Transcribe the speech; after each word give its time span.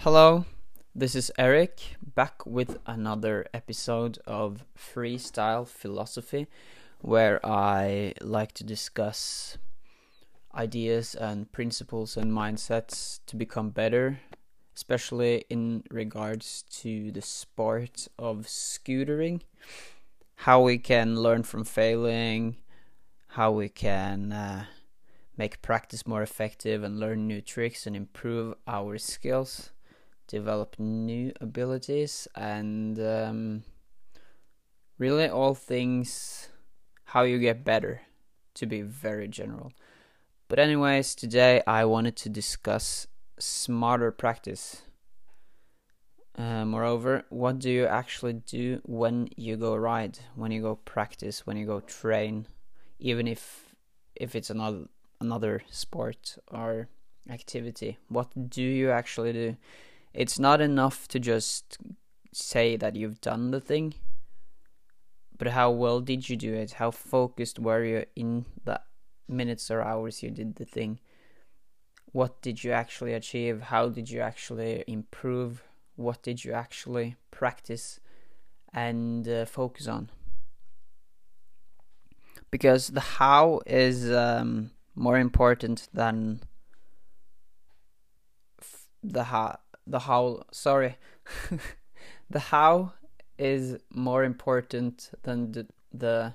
Hello, 0.00 0.44
this 0.94 1.16
is 1.16 1.32
Eric 1.36 1.80
back 2.14 2.46
with 2.46 2.78
another 2.86 3.46
episode 3.52 4.18
of 4.24 4.64
Freestyle 4.78 5.66
Philosophy 5.66 6.46
where 7.00 7.44
I 7.44 8.12
like 8.20 8.52
to 8.52 8.62
discuss 8.62 9.58
ideas 10.54 11.16
and 11.16 11.50
principles 11.50 12.16
and 12.16 12.30
mindsets 12.30 13.18
to 13.26 13.34
become 13.36 13.70
better, 13.70 14.20
especially 14.76 15.44
in 15.50 15.82
regards 15.90 16.62
to 16.82 17.10
the 17.10 17.22
sport 17.22 18.06
of 18.16 18.46
scootering, 18.46 19.40
how 20.36 20.60
we 20.60 20.78
can 20.78 21.16
learn 21.16 21.42
from 21.42 21.64
failing, 21.64 22.56
how 23.28 23.50
we 23.50 23.68
can 23.68 24.30
uh, 24.30 24.66
make 25.36 25.62
practice 25.62 26.06
more 26.06 26.22
effective 26.22 26.84
and 26.84 27.00
learn 27.00 27.26
new 27.26 27.40
tricks 27.40 27.88
and 27.88 27.96
improve 27.96 28.54
our 28.68 28.98
skills 28.98 29.70
develop 30.26 30.76
new 30.78 31.32
abilities 31.40 32.28
and 32.34 32.98
um, 32.98 33.62
really 34.98 35.28
all 35.28 35.54
things 35.54 36.48
how 37.04 37.22
you 37.22 37.38
get 37.38 37.64
better 37.64 38.02
to 38.54 38.66
be 38.66 38.82
very 38.82 39.28
general. 39.28 39.72
But 40.48 40.58
anyways 40.58 41.14
today 41.14 41.62
i 41.66 41.84
wanted 41.84 42.16
to 42.16 42.28
discuss 42.28 43.06
smarter 43.38 44.10
practice. 44.10 44.82
Uh, 46.38 46.64
moreover 46.64 47.24
what 47.30 47.58
do 47.58 47.70
you 47.70 47.86
actually 47.86 48.34
do 48.34 48.80
when 48.84 49.28
you 49.36 49.56
go 49.56 49.74
ride 49.74 50.18
when 50.34 50.50
you 50.50 50.60
go 50.60 50.74
practice 50.74 51.46
when 51.46 51.56
you 51.56 51.64
go 51.64 51.80
train 51.80 52.46
even 52.98 53.26
if 53.26 53.74
if 54.14 54.36
it's 54.36 54.50
another 54.50 54.84
another 55.20 55.62
sport 55.70 56.38
or 56.48 56.88
activity? 57.30 57.98
What 58.08 58.50
do 58.50 58.62
you 58.62 58.90
actually 58.90 59.32
do 59.32 59.56
it's 60.16 60.38
not 60.38 60.60
enough 60.62 61.06
to 61.08 61.20
just 61.20 61.78
say 62.32 62.76
that 62.76 62.96
you've 62.96 63.20
done 63.20 63.50
the 63.50 63.60
thing, 63.60 63.94
but 65.38 65.48
how 65.48 65.70
well 65.70 66.00
did 66.00 66.28
you 66.28 66.36
do 66.36 66.54
it? 66.54 66.72
How 66.72 66.90
focused 66.90 67.58
were 67.58 67.84
you 67.84 68.04
in 68.16 68.46
the 68.64 68.80
minutes 69.28 69.70
or 69.70 69.82
hours 69.82 70.22
you 70.22 70.30
did 70.30 70.56
the 70.56 70.64
thing? 70.64 71.00
What 72.12 72.40
did 72.40 72.64
you 72.64 72.72
actually 72.72 73.12
achieve? 73.12 73.60
How 73.60 73.90
did 73.90 74.08
you 74.08 74.20
actually 74.20 74.84
improve? 74.86 75.62
What 75.96 76.22
did 76.22 76.44
you 76.44 76.52
actually 76.52 77.16
practice 77.30 78.00
and 78.72 79.28
uh, 79.28 79.44
focus 79.44 79.86
on? 79.86 80.10
Because 82.50 82.88
the 82.88 83.00
how 83.00 83.60
is 83.66 84.10
um, 84.10 84.70
more 84.94 85.18
important 85.18 85.88
than 85.92 86.40
the 89.02 89.24
how 89.24 89.58
the 89.86 90.00
how 90.00 90.44
sorry. 90.50 90.96
The 92.28 92.40
how 92.40 92.94
is 93.38 93.78
more 93.90 94.24
important 94.24 95.10
than 95.22 95.52
the, 95.52 95.66
the 95.92 96.34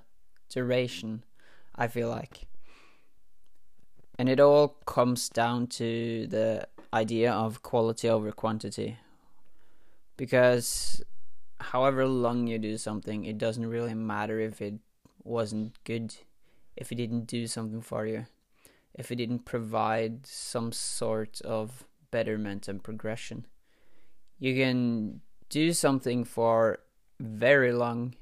duration 0.49 1.23
i 1.75 1.87
feel 1.87 2.09
like. 2.09 2.47
And 4.17 4.29
it 4.29 4.39
all 4.39 4.69
comes 4.85 5.27
down 5.27 5.67
to 5.67 6.27
the 6.27 6.67
idea 6.93 7.31
of 7.31 7.61
quality 7.61 8.07
over 8.07 8.31
quantity. 8.31 8.99
Because 10.15 11.01
however 11.61 12.07
long 12.07 12.47
you 12.47 12.57
do 12.57 12.77
something 12.77 13.25
it 13.25 13.37
doesn't 13.37 13.67
really 13.67 13.93
matter 13.93 14.39
if 14.39 14.61
it 14.61 14.75
wasn't 15.23 15.77
good 15.83 16.15
if 16.75 16.91
it 16.91 16.95
didn't 16.95 17.25
do 17.25 17.45
something 17.45 17.81
for 17.81 18.05
you 18.05 18.25
if 18.95 19.11
it 19.11 19.15
didn't 19.17 19.45
provide 19.45 20.25
some 20.25 20.71
sort 20.71 21.39
of 21.41 21.85
betterment 22.11 22.67
and 22.67 22.83
progression. 22.83 23.45
You 24.39 24.55
can 24.55 25.21
do 25.49 25.73
something 25.73 26.23
for 26.23 26.79
very 27.19 27.71
long, 27.71 28.15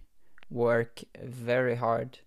work 0.49 1.01
very 1.23 1.75
hard, 1.75 2.19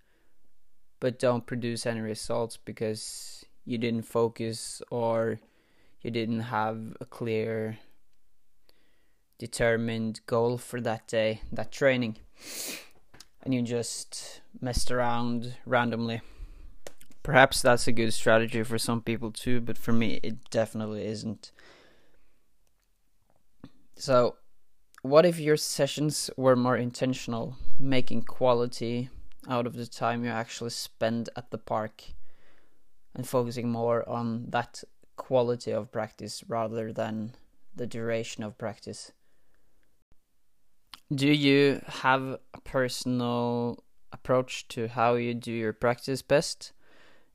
but 1.00 1.18
don't 1.18 1.46
produce 1.46 1.86
any 1.86 2.00
results 2.00 2.56
because 2.56 3.44
you 3.64 3.78
didn't 3.78 4.02
focus 4.02 4.82
or 4.90 5.40
you 6.02 6.10
didn't 6.10 6.40
have 6.40 6.96
a 7.00 7.04
clear, 7.04 7.78
determined 9.38 10.20
goal 10.26 10.58
for 10.58 10.80
that 10.80 11.06
day, 11.06 11.40
that 11.52 11.72
training, 11.72 12.16
and 13.42 13.52
you 13.52 13.62
just 13.62 14.40
messed 14.60 14.90
around 14.90 15.54
randomly. 15.66 16.20
Perhaps 17.22 17.62
that's 17.62 17.86
a 17.86 17.92
good 17.92 18.12
strategy 18.12 18.62
for 18.62 18.78
some 18.78 19.00
people 19.00 19.30
too, 19.30 19.60
but 19.60 19.78
for 19.78 19.92
me, 19.92 20.18
it 20.22 20.50
definitely 20.50 21.06
isn't. 21.06 21.52
So, 23.94 24.36
what 25.02 25.24
if 25.24 25.38
your 25.38 25.56
sessions 25.56 26.30
were 26.36 26.56
more 26.56 26.76
intentional, 26.76 27.56
making 27.78 28.22
quality 28.22 29.10
out 29.48 29.66
of 29.66 29.74
the 29.74 29.86
time 29.86 30.24
you 30.24 30.30
actually 30.30 30.70
spend 30.70 31.28
at 31.36 31.50
the 31.50 31.58
park 31.58 32.02
and 33.14 33.28
focusing 33.28 33.70
more 33.70 34.08
on 34.08 34.46
that 34.50 34.82
quality 35.16 35.72
of 35.72 35.92
practice 35.92 36.42
rather 36.48 36.92
than 36.92 37.34
the 37.74 37.86
duration 37.86 38.42
of 38.42 38.58
practice? 38.58 39.12
Do 41.14 41.28
you 41.28 41.82
have 41.86 42.38
a 42.54 42.60
personal 42.64 43.84
approach 44.12 44.66
to 44.68 44.88
how 44.88 45.14
you 45.14 45.34
do 45.34 45.52
your 45.52 45.72
practice 45.72 46.22
best? 46.22 46.72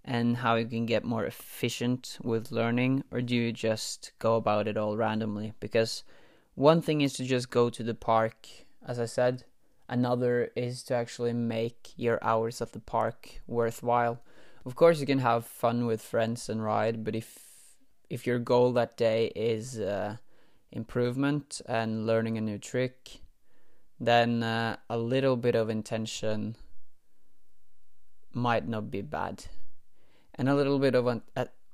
And 0.08 0.38
how 0.38 0.56
you 0.56 0.66
can 0.66 0.86
get 0.86 1.04
more 1.04 1.26
efficient 1.26 2.18
with 2.24 2.50
learning, 2.50 3.04
or 3.12 3.22
do 3.22 3.36
you 3.36 3.52
just 3.52 4.14
go 4.20 4.38
about 4.38 4.66
it 4.66 4.78
all 4.78 4.96
randomly? 4.96 5.54
Because 5.60 6.06
one 6.56 6.82
thing 6.82 7.02
is 7.02 7.14
to 7.14 7.26
just 7.26 7.52
go 7.52 7.70
to 7.70 7.84
the 7.84 7.94
park, 7.94 8.48
as 8.86 9.02
I 9.02 9.06
said, 9.06 9.44
another 9.90 10.50
is 10.56 10.82
to 10.84 10.96
actually 10.96 11.34
make 11.34 11.92
your 11.98 12.24
hours 12.24 12.62
at 12.62 12.72
the 12.72 12.80
park 12.80 13.42
worthwhile. 13.48 14.22
Of 14.66 14.76
course, 14.76 15.02
you 15.02 15.06
can 15.06 15.20
have 15.20 15.46
fun 15.46 15.86
with 15.86 16.02
friends 16.02 16.48
and 16.48 16.64
ride, 16.64 17.04
but 17.04 17.14
if 17.14 17.46
if 18.10 18.26
your 18.26 18.40
goal 18.40 18.72
that 18.72 18.96
day 18.96 19.34
is 19.36 19.78
uh, 19.78 20.16
improvement 20.72 21.62
and 21.66 22.08
learning 22.08 22.38
a 22.38 22.42
new 22.42 22.58
trick, 22.58 23.20
then 24.00 24.42
uh, 24.42 24.78
a 24.90 24.98
little 24.98 25.36
bit 25.36 25.56
of 25.56 25.70
intention 25.70 26.56
might 28.34 28.66
not 28.66 28.90
be 28.90 29.02
bad 29.02 29.44
and 30.38 30.48
a 30.48 30.56
little 30.56 30.80
bit 30.80 30.96
of 30.96 31.08
an, 31.08 31.22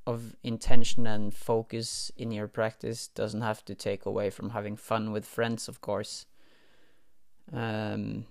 of 0.05 0.35
intention 0.43 1.07
and 1.07 1.33
focus 1.33 2.11
in 2.17 2.31
your 2.31 2.47
practice 2.47 3.07
doesn't 3.07 3.41
have 3.41 3.63
to 3.65 3.75
take 3.75 4.05
away 4.05 4.29
from 4.29 4.51
having 4.51 4.75
fun 4.75 5.11
with 5.11 5.25
friends, 5.25 5.67
of 5.67 5.81
course. 5.81 6.25
Um, 7.51 8.25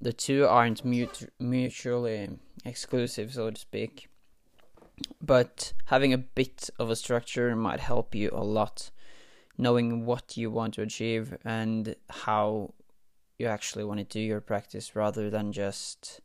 the 0.00 0.12
two 0.12 0.46
aren't 0.46 0.84
mut- 0.84 1.30
mutually 1.38 2.28
exclusive, 2.64 3.32
so 3.32 3.50
to 3.50 3.60
speak. 3.60 4.08
But 5.20 5.72
having 5.86 6.12
a 6.12 6.18
bit 6.18 6.70
of 6.78 6.90
a 6.90 6.96
structure 6.96 7.54
might 7.56 7.80
help 7.80 8.14
you 8.14 8.30
a 8.32 8.44
lot, 8.44 8.90
knowing 9.58 10.06
what 10.06 10.36
you 10.36 10.50
want 10.50 10.74
to 10.74 10.82
achieve 10.82 11.36
and 11.44 11.96
how 12.10 12.74
you 13.38 13.46
actually 13.46 13.84
want 13.84 13.98
to 13.98 14.04
do 14.04 14.20
your 14.20 14.40
practice 14.40 14.94
rather 14.94 15.30
than 15.30 15.52
just 15.52 16.20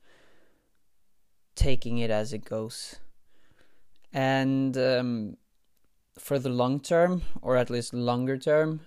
taking 1.55 1.97
it 1.97 2.11
as 2.11 2.31
it 2.31 2.45
goes 2.45 2.99
and 4.13 4.77
um, 4.77 5.37
for 6.17 6.39
the 6.39 6.49
long 6.49 6.79
term 6.79 7.21
or 7.41 7.55
at 7.55 7.69
least 7.69 7.93
longer 7.93 8.37
term 8.37 8.81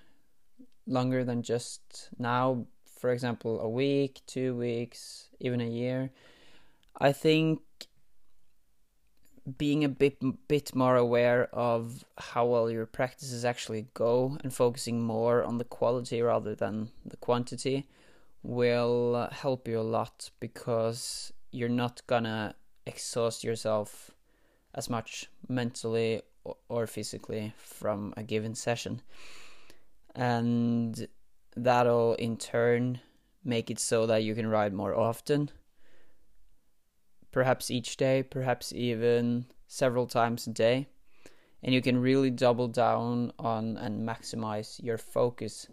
longer 0.86 1.24
than 1.24 1.42
just 1.42 2.08
now 2.18 2.66
for 2.98 3.10
example 3.12 3.60
a 3.60 3.68
week 3.68 4.20
two 4.26 4.54
weeks 4.56 5.28
even 5.40 5.60
a 5.60 5.66
year 5.66 6.10
i 7.00 7.12
think 7.12 7.60
being 9.58 9.82
a 9.82 9.88
bit 9.88 10.18
bit 10.46 10.74
more 10.74 10.96
aware 10.96 11.48
of 11.52 12.04
how 12.16 12.46
well 12.46 12.70
your 12.70 12.86
practices 12.86 13.44
actually 13.44 13.86
go 13.92 14.36
and 14.44 14.54
focusing 14.54 15.02
more 15.02 15.42
on 15.42 15.58
the 15.58 15.64
quality 15.64 16.22
rather 16.22 16.54
than 16.54 16.90
the 17.04 17.16
quantity 17.16 17.88
will 18.44 19.28
help 19.32 19.66
you 19.66 19.80
a 19.80 19.82
lot 19.82 20.30
because 20.38 21.32
you're 21.50 21.68
not 21.68 22.02
gonna 22.06 22.54
exhaust 22.86 23.42
yourself 23.42 24.11
as 24.74 24.88
much 24.88 25.28
mentally 25.48 26.22
or 26.68 26.86
physically 26.86 27.52
from 27.56 28.12
a 28.16 28.22
given 28.22 28.54
session. 28.54 29.02
And 30.14 31.08
that'll 31.56 32.14
in 32.14 32.36
turn 32.36 33.00
make 33.44 33.70
it 33.70 33.78
so 33.78 34.06
that 34.06 34.22
you 34.22 34.34
can 34.34 34.46
ride 34.46 34.72
more 34.72 34.94
often. 34.94 35.50
Perhaps 37.30 37.70
each 37.70 37.96
day, 37.96 38.22
perhaps 38.22 38.72
even 38.72 39.46
several 39.66 40.06
times 40.06 40.46
a 40.46 40.50
day. 40.50 40.88
And 41.62 41.74
you 41.74 41.80
can 41.80 41.98
really 42.00 42.30
double 42.30 42.68
down 42.68 43.32
on 43.38 43.76
and 43.76 44.06
maximize 44.06 44.82
your 44.82 44.98
focus. 44.98 45.68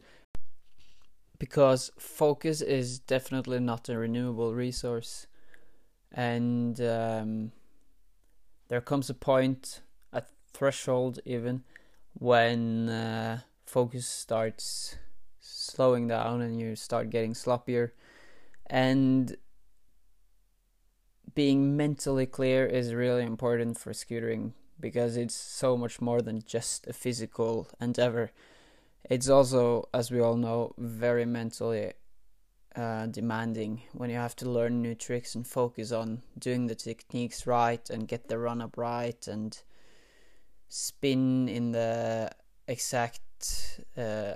Because 1.38 1.92
focus 1.98 2.62
is 2.62 3.00
definitely 3.00 3.60
not 3.60 3.90
a 3.90 3.98
renewable 3.98 4.54
resource. 4.54 5.28
And 6.12 6.80
um, 6.81 7.52
there 8.69 8.81
comes 8.81 9.10
a 9.10 9.13
point, 9.13 9.81
a 10.13 10.24
threshold 10.54 11.19
even, 11.25 11.63
when 12.13 12.89
uh, 12.89 13.42
focus 13.66 14.07
starts 14.07 14.95
slowing 15.39 16.07
down 16.07 16.42
and 16.42 16.60
you 16.60 16.75
start 16.75 17.10
getting 17.10 17.33
sloppier 17.33 17.92
and 18.68 19.36
being 21.36 21.75
mentally 21.75 22.25
clear 22.25 22.66
is 22.66 22.94
really 22.94 23.24
important 23.24 23.77
for 23.77 23.92
scootering 23.92 24.54
because 24.80 25.18
it's 25.18 25.36
so 25.36 25.75
much 25.77 26.01
more 26.01 26.21
than 26.21 26.42
just 26.45 26.88
a 26.88 26.94
physical 26.94 27.68
endeavor. 27.80 28.31
It's 29.10 29.30
also, 29.30 29.88
as 29.94 30.12
we 30.12 30.19
all 30.19 30.36
know, 30.36 30.74
very 30.77 31.25
mentally 31.25 31.94
uh, 32.80 33.08
demanding 33.08 33.81
when 33.92 34.10
you 34.10 34.16
have 34.16 34.36
to 34.38 34.50
learn 34.50 34.81
new 34.81 34.96
tricks 34.96 35.36
and 35.36 35.46
focus 35.46 35.92
on 35.92 36.22
doing 36.38 36.68
the 36.68 36.76
techniques 36.76 37.46
right 37.46 37.90
and 37.90 38.08
get 38.08 38.30
the 38.30 38.38
run 38.38 38.62
up 38.62 38.78
right 38.78 39.28
and 39.28 39.62
spin 40.70 41.50
in 41.50 41.74
the 41.74 42.31
exact 42.68 43.81
uh, 43.98 44.34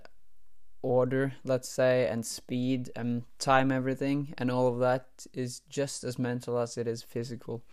order, 0.81 1.33
let's 1.45 1.69
say, 1.69 2.07
and 2.07 2.25
speed 2.25 2.91
and 2.97 3.23
time 3.39 3.71
everything, 3.71 4.33
and 4.37 4.51
all 4.51 4.67
of 4.67 4.79
that 4.79 5.07
is 5.33 5.61
just 5.69 6.03
as 6.03 6.19
mental 6.19 6.57
as 6.59 6.77
it 6.77 6.87
is 6.87 7.01
physical. 7.01 7.63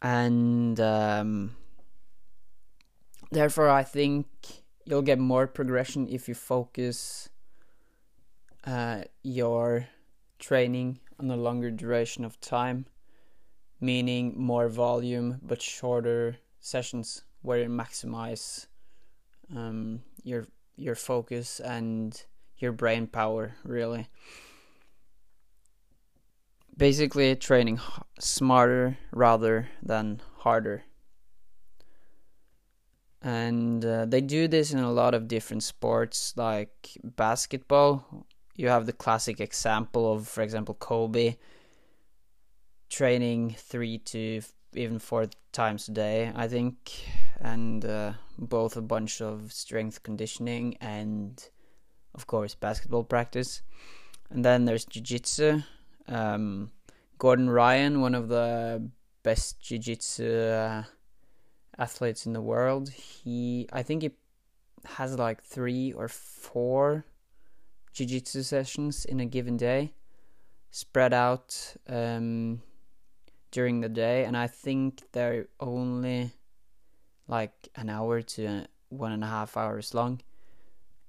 And 0.00 0.78
um, 0.78 1.56
therefore, 3.32 3.68
I 3.68 3.82
think 3.82 4.26
you'll 4.84 5.02
get 5.02 5.18
more 5.18 5.48
progression 5.48 6.06
if 6.08 6.28
you 6.28 6.34
focus 6.36 7.28
uh, 8.64 9.02
your 9.22 9.88
training 10.38 11.00
on 11.18 11.30
a 11.30 11.36
longer 11.36 11.70
duration 11.70 12.24
of 12.24 12.40
time, 12.40 12.86
meaning 13.80 14.34
more 14.36 14.68
volume 14.68 15.40
but 15.42 15.62
shorter 15.62 16.36
sessions 16.60 17.24
where 17.42 17.62
you 17.62 17.68
maximize 17.68 18.66
um, 19.54 20.02
your 20.22 20.46
your 20.76 20.94
focus 20.94 21.60
and 21.60 22.24
your 22.58 22.72
brain 22.72 23.06
power 23.06 23.54
really. 23.64 24.08
Basically 26.76 27.34
training 27.34 27.80
smarter 28.20 28.98
rather 29.10 29.68
than 29.82 30.20
harder. 30.38 30.84
And 33.20 33.84
uh, 33.84 34.04
they 34.06 34.20
do 34.20 34.46
this 34.46 34.72
in 34.72 34.78
a 34.78 34.92
lot 34.92 35.12
of 35.12 35.26
different 35.26 35.64
sports 35.64 36.34
like 36.36 36.96
basketball 37.02 38.27
you 38.58 38.68
have 38.68 38.84
the 38.84 38.92
classic 38.92 39.40
example 39.40 40.12
of 40.12 40.28
for 40.28 40.42
example 40.42 40.74
kobe 40.74 41.36
training 42.90 43.54
three 43.56 43.96
to 43.98 44.42
even 44.74 44.98
four 44.98 45.26
times 45.52 45.88
a 45.88 45.92
day 45.92 46.30
i 46.36 46.46
think 46.46 47.08
and 47.40 47.84
uh, 47.84 48.12
both 48.36 48.76
a 48.76 48.82
bunch 48.82 49.20
of 49.20 49.52
strength 49.52 50.02
conditioning 50.02 50.76
and, 50.80 51.48
of 52.14 52.26
course, 52.26 52.54
basketball 52.54 53.04
practice. 53.04 53.62
And 54.30 54.44
then 54.44 54.64
there's 54.64 54.84
jiu-jitsu. 54.84 55.62
Um, 56.08 56.70
Gordon 57.18 57.50
Ryan, 57.50 58.00
one 58.00 58.14
of 58.14 58.28
the 58.28 58.90
best 59.22 59.60
jiu-jitsu 59.60 60.30
uh, 60.30 60.84
athletes 61.78 62.26
in 62.26 62.32
the 62.32 62.40
world, 62.40 62.90
he 62.90 63.68
I 63.72 63.82
think 63.82 64.02
he 64.02 64.10
has 64.84 65.18
like 65.18 65.42
three 65.42 65.92
or 65.92 66.08
four 66.08 67.04
jiu-jitsu 67.92 68.42
sessions 68.42 69.04
in 69.04 69.20
a 69.20 69.26
given 69.26 69.56
day, 69.56 69.92
spread 70.70 71.12
out 71.12 71.76
um, 71.88 72.62
during 73.50 73.80
the 73.80 73.88
day, 73.88 74.24
and 74.24 74.36
I 74.36 74.46
think 74.46 75.02
they're 75.12 75.48
only 75.60 76.32
like 77.26 77.68
an 77.76 77.88
hour 77.90 78.22
to 78.22 78.66
one 78.88 79.12
and 79.12 79.24
a 79.24 79.26
half 79.26 79.56
hours 79.56 79.94
long, 79.94 80.20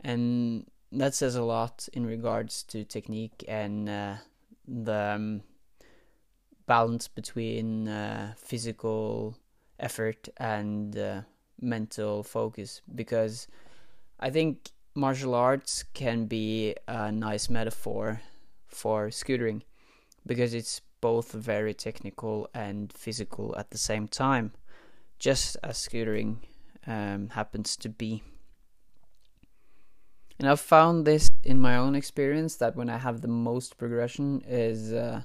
and 0.02 0.66
that 0.92 1.14
says 1.14 1.36
a 1.36 1.44
lot 1.44 1.88
in 1.94 2.06
regards 2.06 2.64
to 2.64 2.84
technique 2.84 3.44
and 3.48 3.88
uh, 3.88 4.16
the 4.68 5.16
um, 5.16 5.42
balance 6.66 7.08
between 7.08 7.88
uh, 7.88 8.34
physical 8.38 9.38
effort 9.80 10.30
and 10.38 10.98
uh, 10.98 11.22
mental 11.62 12.24
focus. 12.24 12.82
Because 12.94 13.48
I 14.20 14.30
think 14.30 14.72
martial 15.00 15.34
arts 15.34 15.84
can 15.94 16.26
be 16.26 16.76
a 16.88 17.12
nice 17.12 17.50
metaphor 17.50 18.22
for 18.68 19.08
scootering 19.08 19.62
because 20.26 20.54
it's 20.54 20.82
both 21.02 21.32
very 21.32 21.74
technical 21.74 22.50
and 22.54 22.92
physical 22.92 23.56
at 23.58 23.72
the 23.72 23.78
same 23.78 24.08
time 24.08 24.52
just 25.18 25.58
as 25.64 25.78
scootering 25.78 26.38
um, 26.88 27.30
happens 27.30 27.76
to 27.78 27.90
be. 27.90 28.24
And 30.40 30.48
I've 30.48 30.62
found 30.62 31.06
this 31.06 31.30
in 31.44 31.60
my 31.60 31.76
own 31.76 31.96
experience 31.96 32.56
that 32.58 32.76
when 32.76 32.90
I 32.90 32.98
have 32.98 33.22
the 33.22 33.28
most 33.28 33.78
progression 33.78 34.42
is 34.48 34.94
uh, 34.94 35.24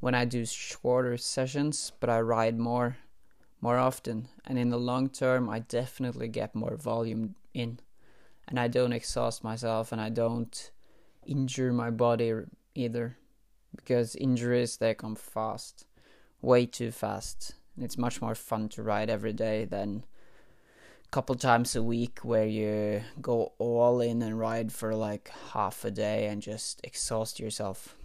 when 0.00 0.14
I 0.14 0.24
do 0.24 0.46
shorter 0.46 1.18
sessions, 1.18 1.92
but 2.00 2.08
I 2.08 2.20
ride 2.20 2.58
more, 2.58 2.96
more 3.60 3.76
often. 3.76 4.28
And 4.46 4.58
in 4.58 4.70
the 4.70 4.78
long 4.78 5.10
term, 5.10 5.50
I 5.50 5.58
definitely 5.58 6.28
get 6.28 6.54
more 6.54 6.76
volume 6.76 7.34
in, 7.52 7.78
and 8.48 8.58
I 8.58 8.68
don't 8.68 8.92
exhaust 8.92 9.44
myself, 9.44 9.92
and 9.92 10.00
I 10.00 10.08
don't 10.08 10.70
injure 11.26 11.72
my 11.72 11.90
body 11.90 12.32
either, 12.74 13.16
because 13.76 14.16
injuries 14.16 14.76
they 14.76 14.94
come 14.94 15.10
um, 15.10 15.16
fast, 15.16 15.86
way 16.40 16.66
too 16.66 16.90
fast 16.90 17.54
and 17.76 17.84
it's 17.84 17.98
much 17.98 18.20
more 18.20 18.34
fun 18.34 18.68
to 18.70 18.82
ride 18.82 19.10
every 19.10 19.32
day 19.32 19.64
than 19.64 20.04
a 21.04 21.08
couple 21.10 21.34
times 21.34 21.74
a 21.74 21.82
week 21.82 22.20
where 22.20 22.46
you 22.46 23.02
go 23.20 23.52
all 23.58 24.00
in 24.00 24.22
and 24.22 24.38
ride 24.38 24.72
for 24.72 24.94
like 24.94 25.30
half 25.52 25.84
a 25.84 25.90
day 25.90 26.26
and 26.26 26.40
just 26.40 26.80
exhaust 26.84 27.40
yourself. 27.40 27.96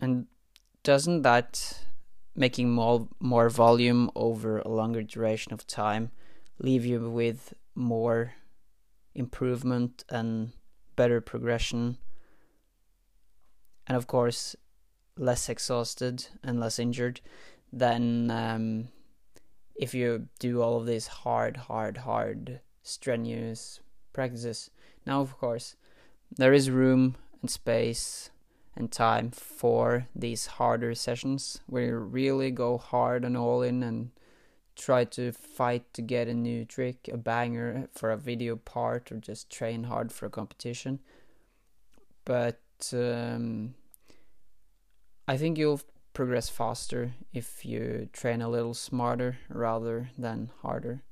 And 0.00 0.26
doesn't 0.82 1.22
that 1.22 1.80
making 2.34 2.70
more 2.70 3.08
more 3.20 3.48
volume 3.48 4.10
over 4.16 4.58
a 4.58 4.68
longer 4.68 5.02
duration 5.02 5.52
of 5.52 5.66
time 5.66 6.10
leave 6.58 6.84
you 6.84 7.10
with 7.10 7.54
more 7.74 8.34
improvement 9.14 10.04
and 10.08 10.52
better 10.96 11.20
progression? 11.20 11.98
And 13.86 13.96
of 13.96 14.06
course, 14.06 14.56
less 15.16 15.48
exhausted 15.48 16.26
and 16.42 16.58
less 16.58 16.78
injured 16.78 17.20
than 17.72 18.30
um, 18.30 18.88
if 19.74 19.94
you 19.94 20.28
do 20.38 20.62
all 20.62 20.76
of 20.76 20.86
these 20.86 21.06
hard, 21.06 21.56
hard, 21.56 21.98
hard, 21.98 22.60
strenuous 22.82 23.80
practices. 24.12 24.70
Now, 25.06 25.20
of 25.20 25.36
course, 25.36 25.76
there 26.36 26.52
is 26.52 26.70
room 26.70 27.16
and 27.40 27.50
space 27.50 28.30
and 28.76 28.90
time 28.90 29.30
for 29.30 30.08
these 30.14 30.46
harder 30.46 30.94
sessions 30.94 31.60
where 31.66 31.84
you 31.84 31.96
really 31.96 32.50
go 32.50 32.78
hard 32.78 33.24
and 33.24 33.36
all 33.36 33.62
in 33.62 33.82
and 33.82 34.10
try 34.76 35.04
to 35.04 35.32
fight 35.32 35.92
to 35.94 36.02
get 36.02 36.28
a 36.28 36.34
new 36.34 36.64
trick, 36.64 37.08
a 37.12 37.16
banger 37.16 37.88
for 37.92 38.10
a 38.10 38.16
video 38.16 38.56
part, 38.56 39.12
or 39.12 39.16
just 39.16 39.50
train 39.50 39.84
hard 39.84 40.12
for 40.12 40.26
a 40.26 40.30
competition. 40.30 41.00
But 42.24 42.60
um, 42.92 43.74
I 45.28 45.36
think 45.36 45.58
you'll 45.58 45.80
progress 46.12 46.48
faster 46.48 47.12
if 47.32 47.64
you 47.64 48.08
train 48.12 48.40
a 48.40 48.48
little 48.48 48.74
smarter 48.74 49.38
rather 49.48 50.10
than 50.16 50.50
harder 50.62 51.02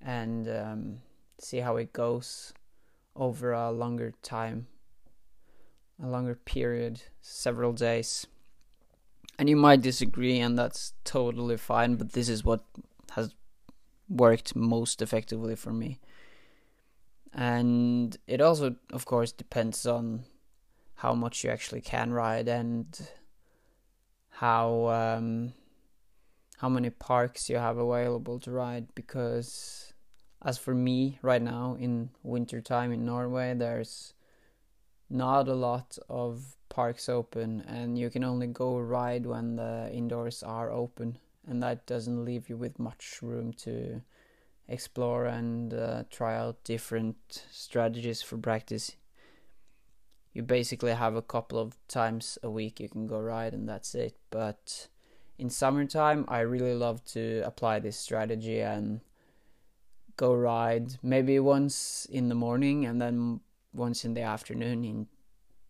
and 0.00 0.48
um, 0.48 0.98
see 1.38 1.58
how 1.58 1.76
it 1.76 1.92
goes 1.92 2.52
over 3.14 3.52
a 3.52 3.70
longer 3.70 4.12
time, 4.22 4.66
a 6.02 6.06
longer 6.06 6.34
period, 6.34 7.02
several 7.20 7.72
days. 7.72 8.26
And 9.38 9.50
you 9.50 9.56
might 9.56 9.82
disagree, 9.82 10.38
and 10.38 10.58
that's 10.58 10.92
totally 11.04 11.56
fine, 11.56 11.96
but 11.96 12.12
this 12.12 12.28
is 12.28 12.44
what 12.44 12.64
worked 14.08 14.54
most 14.56 15.02
effectively 15.02 15.56
for 15.56 15.72
me. 15.72 16.00
And 17.32 18.16
it 18.26 18.40
also, 18.40 18.76
of 18.92 19.04
course, 19.04 19.32
depends 19.32 19.86
on 19.86 20.24
how 20.96 21.14
much 21.14 21.44
you 21.44 21.50
actually 21.50 21.82
can 21.82 22.12
ride 22.12 22.48
and 22.48 23.08
how 24.30 24.86
um, 24.88 25.52
how 26.58 26.68
many 26.68 26.90
parks 26.90 27.50
you 27.50 27.56
have 27.56 27.76
available 27.76 28.38
to 28.40 28.50
ride 28.50 28.94
because 28.94 29.92
as 30.42 30.56
for 30.56 30.74
me 30.74 31.18
right 31.22 31.42
now 31.42 31.76
in 31.78 32.10
winter 32.22 32.60
time 32.60 32.92
in 32.92 33.04
Norway 33.04 33.54
there's 33.54 34.14
not 35.10 35.48
a 35.48 35.54
lot 35.54 35.98
of 36.08 36.56
parks 36.68 37.08
open 37.08 37.62
and 37.68 37.98
you 37.98 38.10
can 38.10 38.24
only 38.24 38.46
go 38.46 38.78
ride 38.78 39.26
when 39.26 39.56
the 39.56 39.90
indoors 39.92 40.42
are 40.42 40.70
open 40.70 41.18
and 41.46 41.62
that 41.62 41.86
doesn't 41.86 42.24
leave 42.24 42.48
you 42.48 42.56
with 42.56 42.78
much 42.78 43.18
room 43.22 43.52
to 43.52 44.02
explore 44.68 45.26
and 45.26 45.72
uh, 45.72 46.02
try 46.10 46.36
out 46.36 46.64
different 46.64 47.44
strategies 47.50 48.22
for 48.22 48.36
practice. 48.36 48.96
You 50.32 50.42
basically 50.42 50.92
have 50.92 51.14
a 51.14 51.22
couple 51.22 51.58
of 51.58 51.76
times 51.88 52.38
a 52.42 52.50
week 52.50 52.80
you 52.80 52.88
can 52.88 53.06
go 53.06 53.20
ride 53.20 53.54
and 53.54 53.68
that's 53.68 53.94
it. 53.94 54.16
But 54.30 54.88
in 55.38 55.50
summertime 55.50 56.24
i 56.28 56.40
really 56.40 56.72
love 56.72 57.04
to 57.04 57.42
apply 57.44 57.78
this 57.78 57.98
strategy 57.98 58.60
and 58.60 59.02
go 60.16 60.34
ride 60.34 60.94
maybe 61.02 61.38
once 61.38 62.06
in 62.10 62.30
the 62.30 62.34
morning 62.34 62.86
and 62.86 63.02
then 63.02 63.38
once 63.74 64.02
in 64.02 64.14
the 64.14 64.22
afternoon 64.22 64.82
in 64.82 65.06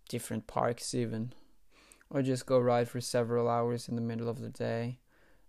different 0.09 0.47
parks 0.47 0.95
even. 0.95 1.33
Or 2.09 2.23
just 2.23 2.47
go 2.47 2.59
ride 2.61 2.89
for 2.89 3.01
several 3.01 3.49
hours 3.49 3.89
in 3.89 3.97
the 3.97 4.01
middle 4.01 4.29
of 4.29 4.41
the 4.41 4.49
day 4.49 5.01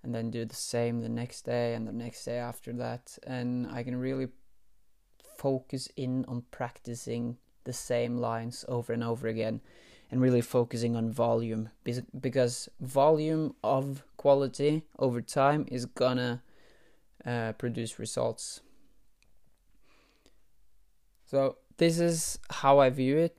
and 0.07 0.15
then 0.15 0.31
do 0.31 0.45
the 0.45 0.55
same 0.55 1.01
the 1.01 1.09
next 1.09 1.41
day 1.41 1.73
and 1.73 1.85
the 1.85 1.91
next 1.91 2.23
day 2.23 2.37
after 2.37 2.71
that. 2.71 3.17
And 3.27 3.67
i 3.67 3.83
can 3.83 3.97
really 3.97 4.29
focus 5.37 5.89
in 5.97 6.23
on 6.29 6.43
practicing 6.49 7.37
the 7.65 7.73
same 7.73 8.17
lines 8.17 8.63
over 8.69 8.93
and 8.93 9.03
over 9.03 9.27
again 9.27 9.59
and 10.09 10.21
really 10.21 10.39
focusing 10.39 10.95
on 10.95 11.11
volume 11.11 11.69
because 12.21 12.69
volume 12.79 13.53
of 13.61 14.03
quality 14.15 14.85
over 14.97 15.21
time 15.21 15.65
is 15.67 15.85
gonna 15.85 16.41
uh, 17.25 17.51
produce 17.51 17.99
results. 17.99 18.61
So 21.25 21.57
this 21.75 21.99
is 21.99 22.39
how 22.49 22.79
i 22.79 22.89
view 22.89 23.17
it. 23.17 23.35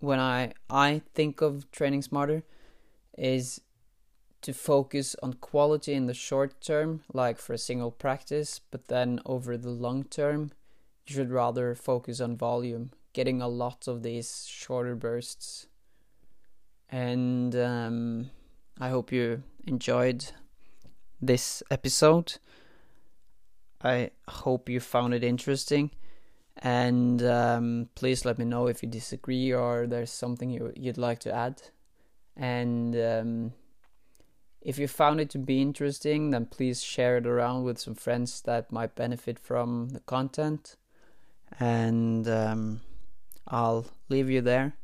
When 0.00 0.18
I 0.18 0.54
I 0.70 1.02
think 1.14 1.42
of 1.42 1.70
training 1.70 2.00
smarter 2.00 2.42
is 3.18 3.60
to 4.42 4.52
focus 4.52 5.14
on 5.22 5.34
quality 5.34 5.92
in 5.92 6.06
the 6.06 6.14
short 6.14 6.60
term, 6.60 7.02
like 7.12 7.38
for 7.38 7.52
a 7.52 7.58
single 7.58 7.90
practice, 7.90 8.60
but 8.70 8.88
then 8.88 9.20
over 9.26 9.56
the 9.56 9.70
long 9.70 10.04
term, 10.04 10.52
you 11.06 11.14
should 11.14 11.30
rather 11.30 11.74
focus 11.74 12.20
on 12.20 12.36
volume, 12.36 12.90
getting 13.12 13.42
a 13.42 13.48
lot 13.48 13.86
of 13.86 14.02
these 14.02 14.46
shorter 14.48 14.94
bursts. 14.94 15.66
And 16.88 17.54
um, 17.54 18.30
I 18.80 18.88
hope 18.88 19.12
you 19.12 19.42
enjoyed 19.66 20.24
this 21.20 21.62
episode. 21.70 22.38
I 23.82 24.10
hope 24.28 24.68
you 24.68 24.80
found 24.80 25.14
it 25.14 25.24
interesting 25.24 25.90
and 26.62 27.22
um, 27.22 27.88
please 27.94 28.24
let 28.24 28.38
me 28.38 28.44
know 28.44 28.66
if 28.66 28.82
you 28.82 28.88
disagree 28.88 29.52
or 29.52 29.86
there's 29.86 30.10
something 30.10 30.50
you, 30.50 30.72
you'd 30.76 30.98
like 30.98 31.20
to 31.20 31.34
add 31.34 31.62
and 32.36 32.94
um, 32.96 33.52
if 34.62 34.78
you 34.78 34.86
found 34.86 35.20
it 35.20 35.30
to 35.30 35.38
be 35.38 35.62
interesting 35.62 36.30
then 36.30 36.46
please 36.46 36.82
share 36.82 37.16
it 37.16 37.26
around 37.26 37.64
with 37.64 37.78
some 37.78 37.94
friends 37.94 38.42
that 38.42 38.70
might 38.72 38.94
benefit 38.94 39.38
from 39.38 39.88
the 39.90 40.00
content 40.00 40.76
and 41.58 42.28
um, 42.28 42.80
i'll 43.48 43.86
leave 44.08 44.30
you 44.30 44.40
there 44.40 44.74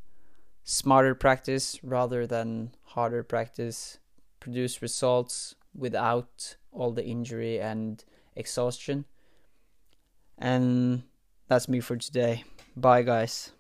smarter 0.65 1.15
practice 1.15 1.79
rather 1.83 2.27
than 2.27 2.71
harder 2.83 3.23
practice 3.23 3.99
produce 4.41 4.83
results 4.83 5.55
without 5.75 6.57
all 6.73 6.91
the 6.93 7.05
injury 7.05 7.61
and 7.61 8.05
exhaustion 8.35 9.05
and 10.39 11.03
that's 11.49 11.69
me 11.69 11.81
for 11.81 11.97
today. 11.97 12.45
Bye, 12.77 13.03
guys. 13.03 13.53